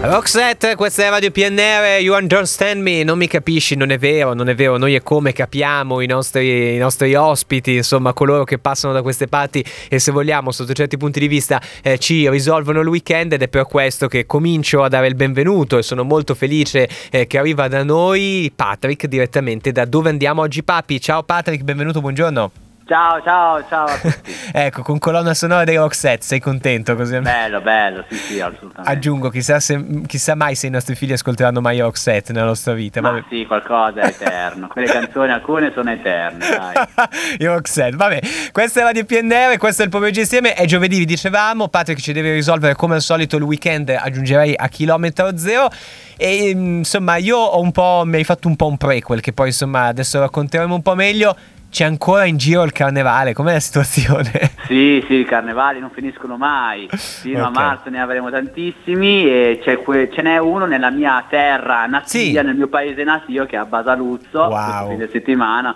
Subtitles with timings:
[0.00, 4.48] Roxette, questa è Radio PNR, you understand me, non mi capisci, non è vero, non
[4.48, 8.92] è vero, noi è come capiamo i nostri, i nostri ospiti, insomma coloro che passano
[8.92, 12.86] da queste parti e se vogliamo sotto certi punti di vista eh, ci risolvono il
[12.86, 16.88] weekend ed è per questo che comincio a dare il benvenuto e sono molto felice
[17.10, 22.00] eh, che arriva da noi Patrick direttamente da dove andiamo oggi papi, ciao Patrick, benvenuto,
[22.00, 22.67] buongiorno.
[22.88, 24.34] Ciao, ciao, ciao a tutti.
[24.50, 27.18] ecco, con colonna sonora dei Roxette, sei contento così?
[27.18, 28.90] Bello, bello, sì, sì, assolutamente.
[28.90, 33.02] Aggiungo, chissà, se, chissà mai se i nostri figli ascolteranno mai Roxette nella nostra vita.
[33.02, 33.24] Ma vabbè.
[33.28, 34.68] sì, qualcosa è eterno.
[34.72, 36.74] Quelle canzoni, alcune sono eterne, dai.
[37.46, 38.20] Roxette, vabbè.
[38.52, 42.14] Questa è Radio PNR, questo è il pomeriggio insieme, è giovedì, vi dicevamo, Patrick ci
[42.14, 45.68] deve risolvere come al solito il weekend, aggiungerei a chilometro zero.
[46.16, 49.48] E insomma, io ho un po', mi hai fatto un po' un prequel che poi
[49.48, 51.36] insomma adesso racconteremo un po' meglio
[51.70, 54.56] c'è ancora in giro il carnevale, com'è la situazione?
[54.68, 57.48] Sì, sì, i carnevali non finiscono mai, fino okay.
[57.48, 62.32] a marzo ne avremo tantissimi e que- ce n'è uno nella mia terra natia, sì.
[62.32, 64.50] nel mio paese natio che è a Basaluzzo, wow.
[64.50, 65.74] questo fine settimana,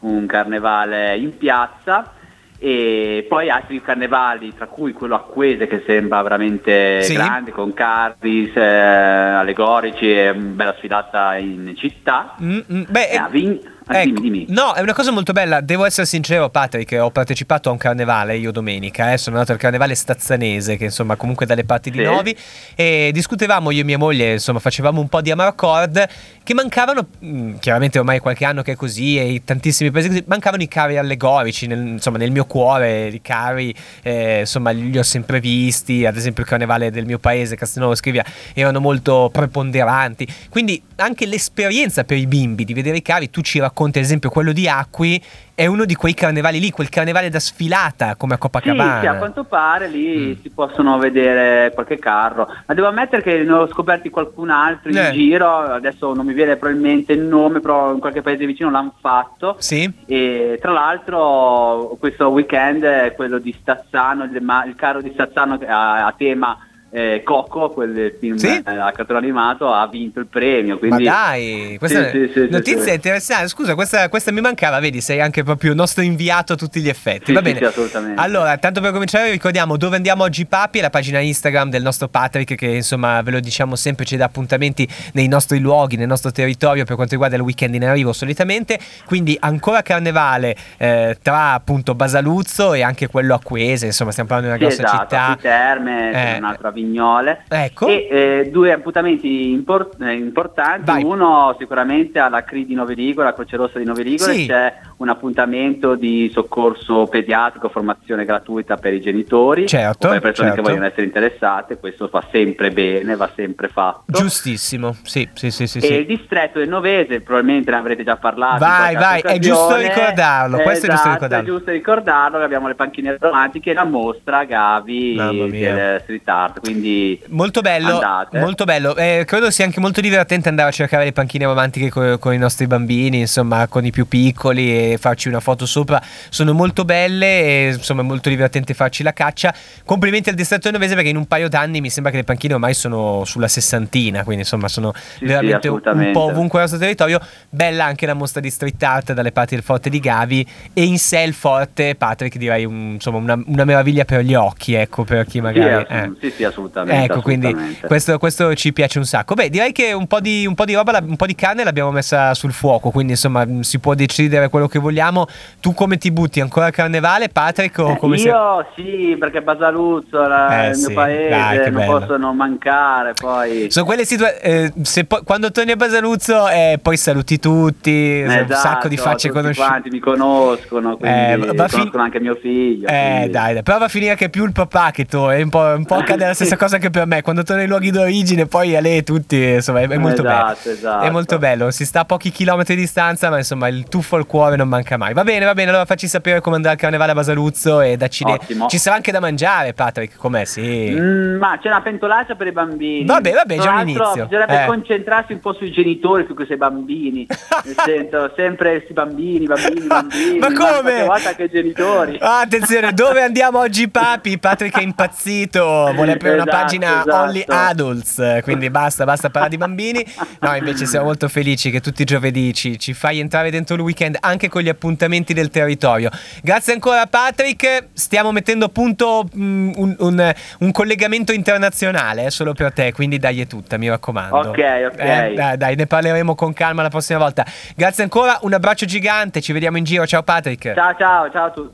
[0.00, 2.12] un carnevale in piazza
[2.58, 7.14] e poi altri carnevali, tra cui quello acquese che sembra veramente sì.
[7.14, 12.34] grande, con carri eh, allegorici e una bella sfilata in città.
[12.42, 12.84] Mm-hmm.
[12.88, 14.46] Beh, e ha vinto Ah, ecco, dimmi, dimmi.
[14.48, 15.60] No, è una cosa molto bella.
[15.60, 19.12] Devo essere sincero, Patrick, ho partecipato a un carnevale io domenica.
[19.12, 22.04] Eh, sono andato al carnevale stazzanese, che insomma comunque dalle parti di sì.
[22.04, 22.34] Novi.
[22.74, 26.08] E discutevamo io e mia moglie, insomma, facevamo un po' di amarcord.
[26.42, 30.62] Che mancavano, mm, chiaramente ormai qualche anno che è così, e tantissimi paesi così, mancavano
[30.62, 31.66] i carri allegorici.
[31.66, 36.06] Nel, insomma, nel mio cuore i carri, eh, insomma, li ho sempre visti.
[36.06, 38.24] Ad esempio, il carnevale del mio paese, Castelnuovo Scrivia,
[38.54, 40.26] erano molto preponderanti.
[40.48, 44.04] Quindi anche l'esperienza per i bimbi di vedere i carri, tu ci racconti racconti, ad
[44.04, 45.20] esempio quello di Acqui,
[45.54, 48.94] è uno di quei carnevali lì, quel carnevale da sfilata come a Copacabana.
[48.94, 50.42] Sì, sì a quanto pare lì mm.
[50.42, 54.98] si possono vedere qualche carro, ma devo ammettere che ne ho scoperti qualcun altro in
[54.98, 55.12] eh.
[55.12, 59.56] giro, adesso non mi viene probabilmente il nome, però in qualche paese vicino l'hanno fatto.
[59.58, 59.92] Sì.
[60.06, 66.06] E tra l'altro questo weekend è quello di Stazzano, il, il carro di Stazzano a,
[66.06, 66.56] a tema
[66.94, 68.46] eh, Coco, quel film sì?
[68.46, 70.78] eh, a cartone animato, ha vinto il premio.
[70.78, 71.02] Quindi...
[71.02, 73.48] Ma dai, questa sì, sì, notizia interessante.
[73.48, 76.88] Scusa, questa, questa, mi mancava, vedi, sei anche proprio il nostro inviato a tutti gli
[76.88, 77.32] effetti.
[77.32, 77.58] Va bene.
[77.66, 78.20] assolutamente.
[78.20, 82.54] Allora, tanto per cominciare, ricordiamo dove andiamo oggi, Papi, la pagina Instagram del nostro Patrick,
[82.54, 86.84] che insomma ve lo diciamo sempre, ci dà appuntamenti nei nostri luoghi, nel nostro territorio
[86.84, 88.78] per quanto riguarda il weekend in arrivo solitamente.
[89.04, 94.62] Quindi ancora carnevale eh, tra appunto Basaluzzo e anche quello Acquese, insomma, stiamo parlando di
[94.62, 95.38] una grossa esatto, città.
[95.40, 97.86] Terme, eh, un'altra Vignole ecco.
[97.86, 101.02] e eh, due appuntamenti import- eh, importanti, Vai.
[101.02, 104.46] uno sicuramente alla CRI di Noveligole, alla Croce Rossa di Noveligole, sì.
[104.46, 110.48] c'è un appuntamento di soccorso pediatrico, formazione gratuita per i genitori certo, per le persone
[110.48, 110.62] certo.
[110.62, 114.04] che vogliono essere interessate, questo fa sempre bene, va sempre fatto.
[114.06, 115.66] Giustissimo, sì, sì, sì.
[115.66, 115.92] sì e sì.
[115.92, 118.58] il distretto del Novese, probabilmente ne avrete già parlato.
[118.58, 121.44] Vai, vai, è giusto ricordarlo, questo esatto, è giusto ricordarlo.
[121.44, 126.60] È giusto ricordarlo che abbiamo le panchine romantiche e la mostra Gavi del street art,
[126.60, 128.38] quindi molto bello, andate.
[128.38, 128.96] molto bello.
[128.96, 132.38] Eh, credo sia anche molto divertente andare a cercare le panchine romantiche con, con i
[132.38, 136.02] nostri bambini, insomma, con i più piccoli farci una foto sopra.
[136.28, 139.54] Sono molto belle e insomma è molto divertente farci la caccia.
[139.84, 142.74] Complimenti al distretto novese perché in un paio d'anni mi sembra che le panchine ormai
[142.74, 147.20] sono sulla sessantina quindi insomma sono sì, veramente sì, un po' ovunque nel nostro territorio.
[147.48, 150.98] Bella anche la mostra di street art dalle parti del forte di Gavi e in
[150.98, 155.26] sé il forte Patrick direi un, insomma una, una, meraviglia per gli occhi ecco per
[155.26, 156.12] chi magari sì, eh.
[156.20, 157.52] sì, sì assolutamente ecco assolutamente.
[157.52, 159.34] quindi questo, questo, ci piace un sacco.
[159.34, 161.90] Beh direi che un po' di, un po' di roba un po' di carne l'abbiamo
[161.90, 165.26] messa sul fuoco quindi insomma si può decidere quello che vogliamo
[165.60, 166.40] tu come ti butti?
[166.40, 167.78] Ancora a carnevale, Patrick?
[167.78, 168.84] O come Io sei?
[169.10, 170.94] sì, perché Basaluzzo, la, eh, il mio sì.
[170.94, 171.98] paese, Dai, non bello.
[171.98, 173.12] possono mancare.
[173.14, 173.66] Poi.
[173.70, 174.42] Sono quelle situazioni.
[174.42, 179.30] Eh, po- quando torni a Basaluzzo, eh, poi saluti tutti, esatto, un sacco di facce
[179.30, 179.66] conosciute.
[179.66, 182.88] Quanti mi conoscono, quindi eh, va conoscono fin- anche mio figlio.
[182.88, 185.18] Eh, dai, dai, però va a finire che più il papà che tu.
[185.26, 187.22] È un po', un po accade la stessa cosa che per me.
[187.22, 190.76] Quando torni ai luoghi d'origine, poi a lei tutti, insomma, è, è molto esatto, bello.
[190.76, 191.04] Esatto.
[191.04, 191.70] È molto bello.
[191.70, 194.96] Si sta a pochi chilometri di distanza, ma insomma, il tuffo al cuore non manca
[194.96, 195.12] mai.
[195.12, 195.70] Va bene, va bene.
[195.70, 198.38] Allora facci sapere come andrà il carnevale a Basaluzzo e dacci le...
[198.68, 200.44] Ci sarà anche da mangiare, Patrick, com'è?
[200.44, 200.90] Sì.
[200.90, 203.04] Mm, ma c'è una pentolaccia per i bambini.
[203.04, 204.26] Vabbè, vabbè, già un inizio.
[204.26, 204.66] Bisognerebbe eh.
[204.66, 207.26] concentrarsi un po' sui genitori più che sui bambini.
[207.64, 210.38] Nel senso, sempre questi bambini, bambini, bambini.
[210.38, 211.04] ma come?
[211.04, 212.18] volta che genitori.
[212.20, 214.38] Ah, attenzione, dove andiamo oggi, papi?
[214.38, 217.16] Patrick è impazzito, vuole aprire esatto, una pagina esatto.
[217.16, 220.04] Only Adults, quindi basta, basta parlare di bambini.
[220.40, 223.80] No, invece siamo molto felici che tutti i giovedì ci, ci fai entrare dentro il
[223.82, 226.10] weekend anche con gli appuntamenti del territorio.
[226.42, 232.52] Grazie ancora Patrick, stiamo mettendo a punto mm, un, un, un, collegamento internazionale eh, solo
[232.52, 234.50] per te, quindi dai tutta, mi raccomando.
[234.50, 234.58] Ok,
[234.92, 234.98] ok.
[234.98, 237.44] Eh, dai, dai, ne parleremo con calma la prossima volta.
[237.76, 240.74] Grazie ancora, un abbraccio gigante, ci vediamo in giro, ciao Patrick.
[240.74, 241.72] Ciao ciao, ciao a tutti.